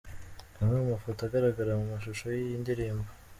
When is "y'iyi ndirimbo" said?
2.35-3.07